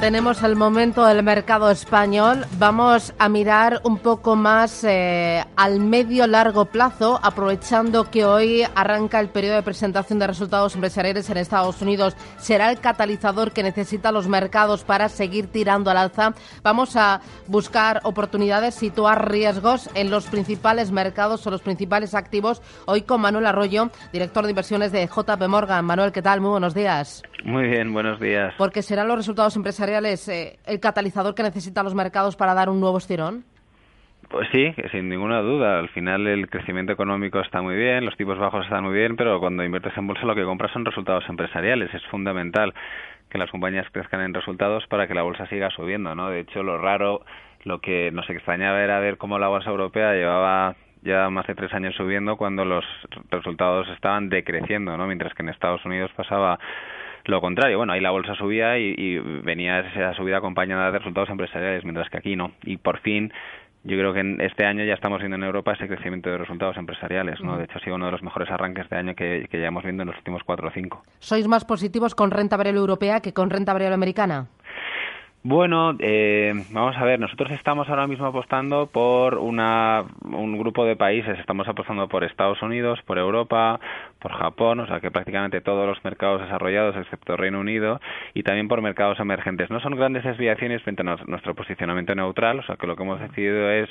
[0.00, 2.46] Tenemos el momento del mercado español.
[2.58, 9.20] Vamos a mirar un poco más eh, al medio largo plazo, aprovechando que hoy arranca
[9.20, 12.16] el periodo de presentación de resultados empresariales en Estados Unidos.
[12.38, 16.32] Será el catalizador que necesitan los mercados para seguir tirando al alza.
[16.62, 22.62] Vamos a buscar oportunidades, situar riesgos en los principales mercados o los principales activos.
[22.86, 25.84] Hoy con Manuel Arroyo, director de inversiones de JP Morgan.
[25.84, 26.40] Manuel, ¿qué tal?
[26.40, 27.22] Muy buenos días.
[27.44, 28.54] Muy bien, buenos días.
[28.58, 32.80] Porque serán los resultados empresariales eh, el catalizador que necesitan los mercados para dar un
[32.80, 33.44] nuevo estirón?
[34.28, 35.78] Pues sí, sin ninguna duda.
[35.78, 39.40] Al final el crecimiento económico está muy bien, los tipos bajos están muy bien, pero
[39.40, 41.92] cuando inviertes en bolsa lo que compras son resultados empresariales.
[41.94, 42.74] Es fundamental
[43.28, 46.30] que las compañías crezcan en resultados para que la bolsa siga subiendo, ¿no?
[46.30, 47.22] De hecho, lo raro,
[47.64, 51.72] lo que nos extrañaba era ver cómo la bolsa europea llevaba ya más de tres
[51.72, 52.84] años subiendo cuando los
[53.30, 55.06] resultados estaban decreciendo, ¿no?
[55.06, 56.58] Mientras que en Estados Unidos pasaba
[57.24, 57.78] lo contrario.
[57.78, 62.18] Bueno, ahí la bolsa subía y, venía esa subida acompañada de resultados empresariales, mientras que
[62.18, 62.52] aquí no.
[62.64, 63.32] Y por fin
[63.82, 66.76] yo creo que en este año ya estamos viendo en Europa ese crecimiento de resultados
[66.76, 67.56] empresariales, ¿no?
[67.56, 69.84] De hecho, ha sido uno de los mejores arranques de año que, que ya hemos
[69.84, 71.02] viendo en los últimos cuatro o cinco.
[71.18, 74.48] ¿Sois más positivos con renta variable europea que con renta variable americana?
[75.42, 80.96] Bueno, eh, vamos a ver, nosotros estamos ahora mismo apostando por una, un grupo de
[80.96, 83.80] países, estamos apostando por Estados Unidos, por Europa,
[84.18, 88.02] por Japón, o sea que prácticamente todos los mercados desarrollados excepto Reino Unido
[88.34, 89.70] y también por mercados emergentes.
[89.70, 93.18] No son grandes desviaciones frente a nuestro posicionamiento neutral, o sea que lo que hemos
[93.18, 93.88] decidido es,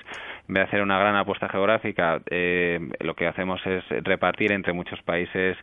[0.47, 4.73] en vez de hacer una gran apuesta geográfica, eh, lo que hacemos es repartir entre
[4.73, 5.57] muchos países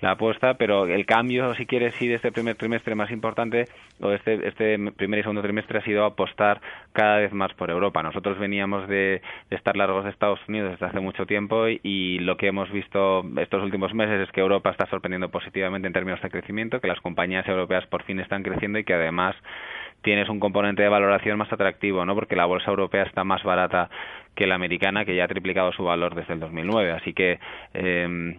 [0.00, 3.66] la apuesta, pero el cambio, si quieres, sí, de este primer trimestre más importante,
[4.00, 6.60] o este, este primer y segundo trimestre, ha sido apostar
[6.92, 8.02] cada vez más por Europa.
[8.02, 12.48] Nosotros veníamos de, estar largos de Estados Unidos desde hace mucho tiempo y, lo que
[12.48, 16.80] hemos visto estos últimos meses es que Europa está sorprendiendo positivamente en términos de crecimiento,
[16.80, 19.36] que las compañías europeas por fin están creciendo y que además
[20.02, 22.14] tienes un componente de valoración más atractivo, ¿no?
[22.14, 23.90] Porque la bolsa europea está más barata
[24.34, 26.92] que la americana, que ya ha triplicado su valor desde el 2009.
[26.92, 27.38] Así que
[27.74, 28.38] eh,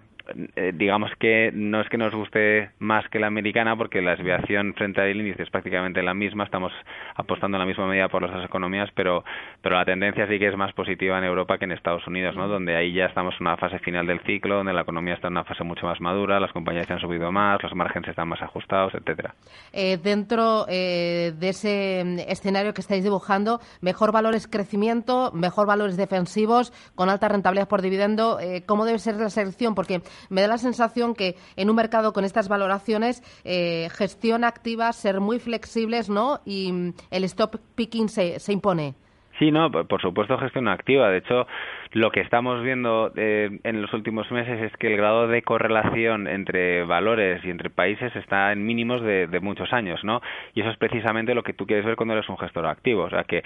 [0.55, 4.73] eh, digamos que no es que nos guste más que la americana porque la desviación
[4.73, 6.71] frente al índice es prácticamente la misma, estamos
[7.15, 9.23] apostando en la misma medida por las dos economías, pero,
[9.61, 12.47] pero la tendencia sí que es más positiva en Europa que en Estados Unidos, ¿no?
[12.47, 15.33] donde ahí ya estamos en una fase final del ciclo, donde la economía está en
[15.33, 18.41] una fase mucho más madura, las compañías se han subido más, los márgenes están más
[18.41, 19.35] ajustados, etcétera.
[19.73, 25.97] Eh, dentro eh, de ese mm, escenario que estáis dibujando, mejor valores crecimiento, mejor valores
[25.97, 29.75] defensivos, con alta rentabilidad por dividendo, ¿cómo debe ser la selección?
[29.75, 34.91] Porque me da la sensación que en un mercado con estas valoraciones, eh, gestión activa,
[34.93, 36.39] ser muy flexibles, ¿no?
[36.45, 38.95] Y mm, el stop picking se, se impone.
[39.39, 41.09] Sí, no, por supuesto gestión activa.
[41.09, 41.47] De hecho,
[41.93, 46.27] lo que estamos viendo eh, en los últimos meses es que el grado de correlación
[46.27, 50.21] entre valores y entre países está en mínimos de, muchos años, ¿no?
[50.53, 53.03] Y eso es precisamente lo que tú quieres ver cuando eres un gestor activo.
[53.03, 53.43] O sea, que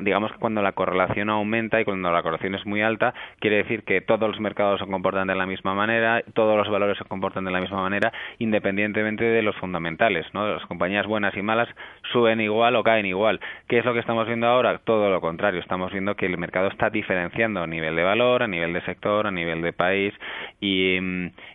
[0.00, 3.84] digamos que cuando la correlación aumenta y cuando la correlación es muy alta, quiere decir
[3.84, 7.44] que todos los mercados se comportan de la misma manera, todos los valores se comportan
[7.44, 10.48] de la misma manera, independientemente de los fundamentales, ¿no?
[10.48, 11.68] Las compañías buenas y malas
[12.12, 13.40] suben igual o caen igual.
[13.68, 14.78] ¿Qué es lo que estamos viendo ahora?
[14.78, 15.60] Todo lo contrario.
[15.60, 19.30] Estamos viendo que el mercado está diferenciando nivel de valor, a nivel de sector, a
[19.30, 20.12] nivel de país
[20.60, 20.98] y,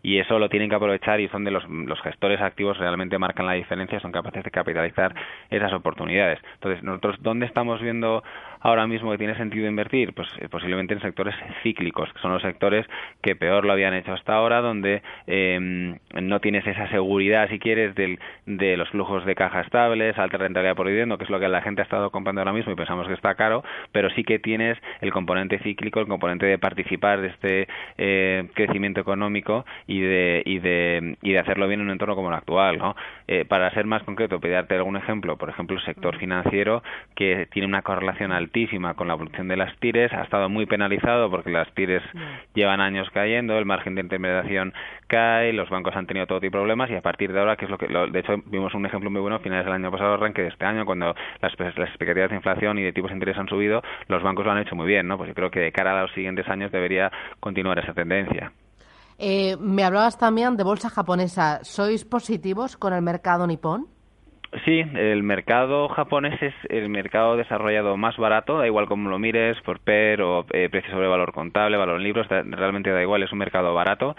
[0.03, 3.45] y eso lo tienen que aprovechar y son de los, los gestores activos realmente marcan
[3.45, 5.13] la diferencia, son capaces de capitalizar
[5.49, 6.39] esas oportunidades.
[6.55, 8.23] Entonces, nosotros, ¿dónde estamos viendo
[8.61, 10.13] ahora mismo que tiene sentido invertir?
[10.13, 12.85] Pues eh, posiblemente en sectores cíclicos, que son los sectores
[13.21, 17.95] que peor lo habían hecho hasta ahora, donde eh, no tienes esa seguridad, si quieres,
[17.95, 21.47] del, de los flujos de caja estables, alta rentabilidad por dividendo, que es lo que
[21.47, 24.39] la gente ha estado comprando ahora mismo y pensamos que está caro, pero sí que
[24.39, 27.67] tienes el componente cíclico, el componente de participar de este
[27.97, 32.29] eh, crecimiento económico y de, y, de, y de hacerlo bien en un entorno como
[32.29, 32.77] el actual.
[32.77, 32.95] ¿no?
[33.27, 36.83] Eh, para ser más concreto, darte algún ejemplo, por ejemplo, el sector financiero,
[37.15, 41.29] que tiene una correlación altísima con la evolución de las tires, ha estado muy penalizado
[41.29, 42.03] porque las tires
[42.53, 44.73] llevan años cayendo, el margen de intermediación
[45.07, 47.65] cae, los bancos han tenido todo tipo de problemas y a partir de ahora, que
[47.65, 50.15] es lo que, de hecho, vimos un ejemplo muy bueno a finales del año pasado,
[50.15, 53.37] arranque de este año, cuando las, las expectativas de inflación y de tipos de interés
[53.37, 55.17] han subido, los bancos lo han hecho muy bien, ¿no?
[55.17, 57.09] Pues yo creo que de cara a los siguientes años debería
[57.39, 58.51] continuar esa tendencia.
[59.17, 61.59] Eh, me hablabas también de bolsa japonesa.
[61.63, 63.87] ¿Sois positivos con el mercado nipón?
[64.65, 69.59] Sí, el mercado japonés es el mercado desarrollado más barato, da igual como lo mires,
[69.61, 73.31] por PER o eh, precio sobre valor contable, valor en libros, realmente da igual, es
[73.31, 74.17] un mercado barato.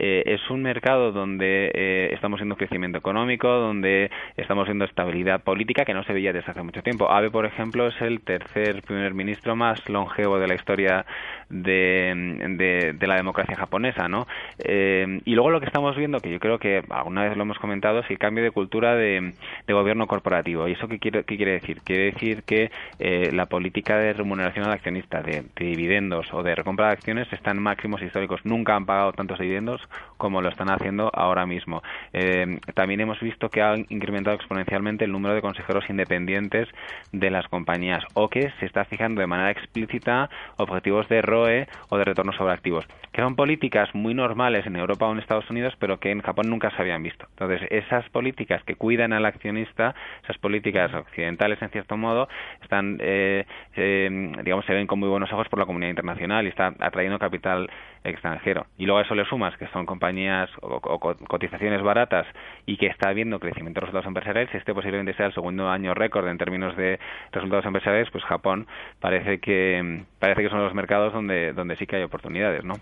[0.00, 5.84] Eh, es un mercado donde eh, estamos viendo crecimiento económico, donde estamos viendo estabilidad política
[5.84, 7.10] que no se veía desde hace mucho tiempo.
[7.10, 11.04] Abe, por ejemplo, es el tercer primer ministro más longevo de la historia
[11.48, 14.26] de, de, la democracia japonesa, ¿no?
[14.58, 18.00] y luego lo que estamos viendo, que yo creo que alguna vez lo hemos comentado,
[18.00, 19.32] es el cambio de cultura de
[19.66, 20.68] de gobierno corporativo.
[20.68, 21.80] ¿Y eso qué quiere, qué quiere decir?
[21.82, 26.86] Quiere decir que eh, la política de remuneración al accionista, de, dividendos o de recompra
[26.86, 28.40] de acciones está en máximos históricos.
[28.44, 31.82] Nunca han pagado tantos dividendos como lo están haciendo ahora mismo.
[32.12, 36.68] Eh, también hemos visto que han incrementado exponencialmente el número de consejeros independientes
[37.12, 41.98] de las compañías o que se está fijando de manera explícita objetivos de ROE o
[41.98, 45.74] de retorno sobre activos, que son políticas muy normales en Europa o en Estados Unidos,
[45.78, 47.26] pero que en Japón nunca se habían visto.
[47.30, 52.28] Entonces, esas políticas que cuidan al accionista esas políticas occidentales, en cierto modo,
[52.62, 53.44] están, eh,
[53.76, 57.18] eh, digamos, se ven con muy buenos ojos por la comunidad internacional y está atrayendo
[57.18, 57.70] capital
[58.04, 58.66] extranjero.
[58.76, 62.26] Y luego a eso le sumas que son compañías o, cotizaciones baratas
[62.66, 66.28] y que está habiendo crecimiento de resultados empresariales, este posiblemente sea el segundo año récord
[66.28, 66.98] en términos de
[67.32, 68.66] resultados empresariales, pues Japón
[69.00, 72.74] parece que parece que son los mercados donde donde sí que hay oportunidades, ¿no?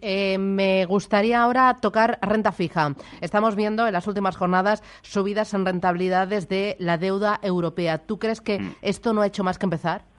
[0.00, 2.92] Eh, me gustaría ahora tocar renta fija.
[3.20, 7.98] Estamos viendo en las últimas jornadas subidas en rentabilidades de la deuda europea.
[7.98, 8.74] ¿Tú crees que mm.
[8.82, 10.15] esto no ha hecho más que empezar?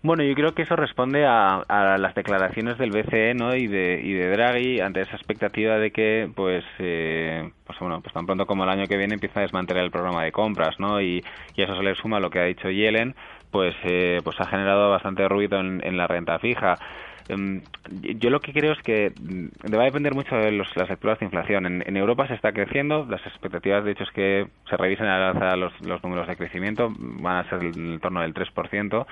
[0.00, 1.64] Bueno, yo creo que eso responde a,
[1.98, 3.56] las declaraciones del BCE ¿no?
[3.56, 8.14] y, de, y de Draghi ante esa expectativa de que, pues, eh, pues bueno, pues
[8.14, 11.00] tan pronto como el año que viene empieza a desmantelar el programa de compras, ¿no?
[11.00, 11.24] Y,
[11.56, 13.16] y eso se le suma a lo que ha dicho Yellen,
[13.50, 16.78] pues, eh, pues ha generado bastante ruido en, en la renta fija.
[17.28, 17.60] Em,
[17.90, 21.18] yo lo que creo es que mm, va a depender mucho de los, las lecturas
[21.18, 21.66] de inflación.
[21.66, 25.56] En, Europa se está creciendo, las expectativas de hecho es que se revisen al alza
[25.56, 29.06] los, los números de crecimiento, van a ser en torno del 3%,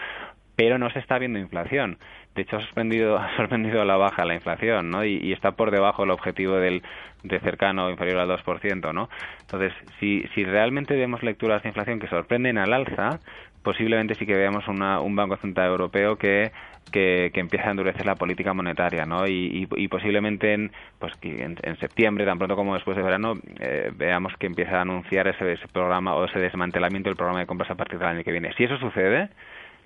[0.57, 1.99] pero no se está viendo inflación.
[2.35, 5.05] De hecho, ha sorprendido, ha sorprendido a la baja la inflación, ¿no?
[5.05, 6.83] Y, está por debajo del objetivo del,
[7.23, 9.09] de cercano o inferior al 2%, ¿no?
[9.41, 13.21] Entonces, si, si realmente vemos lecturas de inflación que sorprenden al alza,
[13.63, 16.53] posiblemente sí que veamos una, un Banco Central Europeo que
[16.93, 19.27] que, que, empieza a endurecer la política monetaria, ¿no?
[19.27, 24.33] Y, posiblemente en, pues, en, en, septiembre, tan pronto como después de verano, eh, veamos
[24.39, 27.75] que empieza a anunciar ese, ese, programa o ese desmantelamiento del programa de compras a
[27.75, 28.53] partir del año que viene.
[28.57, 29.31] Si eso sucede,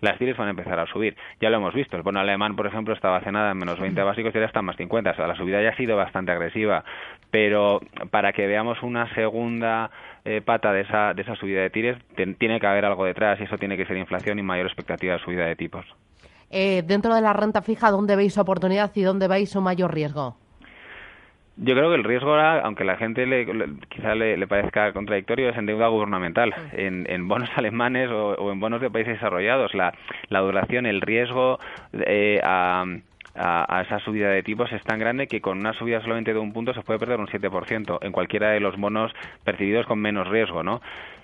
[0.01, 1.17] las TIRES van a empezar a subir.
[1.41, 4.03] Ya lo hemos visto, el bono alemán, por ejemplo, estaba hace nada en menos 20
[4.03, 5.11] básicos y ahora está en más 50.
[5.11, 6.85] O sea, la subida ya ha sido bastante agresiva.
[7.31, 7.81] Pero
[8.11, 9.91] para que veamos una segunda
[10.25, 11.99] eh, pata de esa, de esa subida de TIRES,
[12.39, 15.21] tiene que haber algo detrás y eso tiene que ser inflación y mayor expectativa de
[15.21, 15.87] subida de tipos.
[16.51, 20.37] Eh, dentro de la renta fija, ¿dónde veis oportunidad y dónde veis un mayor riesgo?
[21.63, 23.47] Yo creo que el riesgo ahora, aunque la gente le,
[23.91, 28.81] quizá le, parezca contradictorio, es en deuda gubernamental, en, en bonos alemanes o, en bonos
[28.81, 29.75] de países desarrollados.
[29.75, 29.93] La,
[30.29, 31.59] la duración, el riesgo
[31.93, 32.87] eh, a,
[33.35, 36.53] a, esa subida de tipos es tan grande que con una subida solamente de un
[36.53, 39.13] punto se puede perder un 7% en cualquiera de los bonos
[39.45, 40.81] percibidos con menos riesgo, ¿no?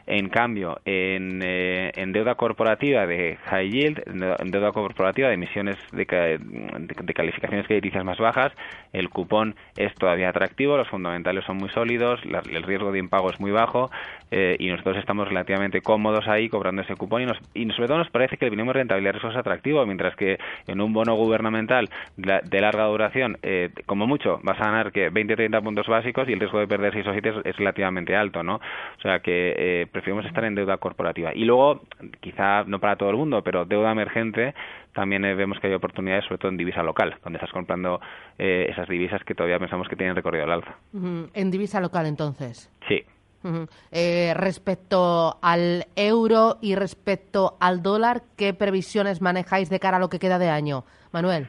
[0.07, 6.05] En cambio, en, eh, deuda corporativa de high yield, en deuda corporativa de emisiones de,
[6.05, 8.53] de, calificaciones crediticias más bajas,
[8.93, 13.41] el cupón es todavía atractivo, los fundamentales son muy sólidos, el riesgo de impago es
[13.41, 13.91] muy bajo
[14.31, 17.99] eh, y nosotros estamos relativamente cómodos ahí cobrando ese cupón y, nos, y sobre todo
[17.99, 21.15] nos parece que el mínimo rentabilidad de riesgo es atractivo, mientras que en un bono
[21.15, 25.87] gubernamental de larga duración, eh, como mucho, vas a ganar que 20 o 30 puntos
[25.87, 28.57] básicos y el riesgo de perder 6 o 7 es, relativamente alto, ¿no?
[28.57, 31.35] O sea que preferimos estar en deuda corporativa.
[31.35, 31.81] Y luego,
[32.21, 34.55] quizá no para todo el mundo, pero deuda emergente,
[34.93, 37.99] también eh, vemos que hay oportunidades, sobre todo en divisa local, donde estás comprando
[38.39, 40.75] eh, esas divisas que todavía pensamos que tienen recorrido al alza.
[40.93, 42.71] En divisa local, entonces.
[42.87, 43.05] Sí.
[43.91, 50.11] Eh, respecto al euro y respecto al dólar, ¿qué previsiones manejáis de cara a lo
[50.11, 50.85] que queda de año?
[51.13, 51.49] Manuel.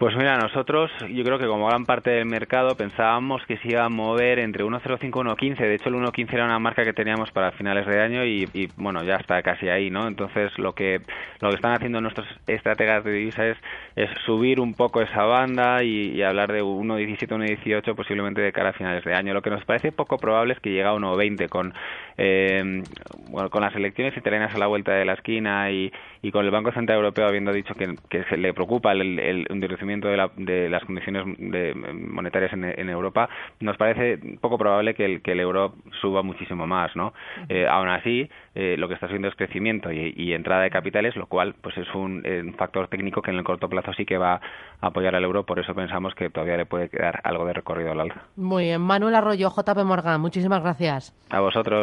[0.00, 3.84] Pues mira, nosotros yo creo que como gran parte del mercado pensábamos que se iba
[3.84, 5.58] a mover entre 1.05 y 1.15.
[5.58, 9.04] De hecho, el 1.15 era una marca que teníamos para finales de año y, bueno,
[9.04, 10.08] ya está casi ahí, ¿no?
[10.08, 11.02] Entonces, lo que
[11.40, 13.58] lo que están haciendo nuestros estrategas de divisa es,
[13.94, 18.72] es subir un poco esa banda y, hablar de 1.17, 1.18 posiblemente de cara a
[18.72, 19.34] finales de año.
[19.34, 21.74] Lo que nos parece poco probable es que llegue a 1.20 con,
[22.22, 22.82] eh,
[23.30, 26.50] bueno, con las elecciones italianas a la vuelta de la esquina y, y con el
[26.50, 30.30] Banco Central Europeo habiendo dicho que, que se le preocupa el, el endurecimiento de, la,
[30.36, 35.32] de las condiciones de, monetarias en, en, Europa, nos parece poco probable que el, que
[35.32, 37.14] el euro suba muchísimo más, ¿no?
[37.48, 41.26] Eh, aún así, eh, lo que está haciendo es crecimiento y, entrada de capitales, lo
[41.26, 44.34] cual pues es un, un, factor técnico que en el corto plazo sí que va
[44.80, 47.92] a apoyar al euro, por eso pensamos que todavía le puede quedar algo de recorrido
[47.92, 48.20] al alza.
[48.36, 51.14] Muy bien, Manuel Arroyo, JP Morgan, muchísimas gracias.
[51.30, 51.82] A vosotros.